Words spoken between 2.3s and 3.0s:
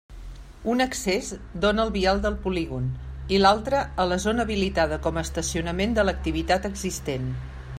polígon